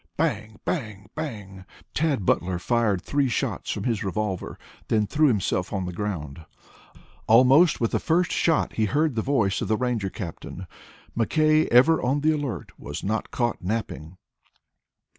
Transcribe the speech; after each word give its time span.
"Bang, 0.17 0.59
bang, 0.65 1.11
bang!" 1.13 1.63
Tad 1.93 2.25
Butler 2.25 2.57
fired 2.57 3.03
three 3.03 3.29
shots 3.29 3.69
from 3.69 3.83
his 3.83 4.03
revolver, 4.03 4.57
then 4.87 5.05
threw 5.05 5.27
himself 5.27 5.71
on 5.71 5.85
the 5.85 5.93
ground. 5.93 6.43
Almost 7.27 7.79
with 7.79 7.91
the 7.91 7.99
first 7.99 8.31
shot 8.31 8.73
he 8.73 8.85
heard 8.85 9.13
the 9.13 9.21
voice 9.21 9.61
of 9.61 9.67
the 9.67 9.77
Ranger 9.77 10.09
captain. 10.09 10.65
McKay, 11.15 11.67
ever 11.67 12.01
on 12.01 12.21
the 12.21 12.31
alert, 12.31 12.71
was 12.79 13.03
not 13.03 13.29
caught 13.29 13.61
napping. 13.61 14.17